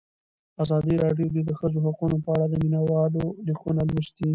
[0.63, 4.27] ازادي راډیو د د ښځو حقونه په اړه د مینه والو لیکونه لوستي.